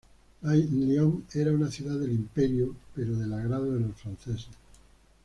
[0.41, 4.47] Lyon era una ciudad del imperio pero del agrado de los franceses.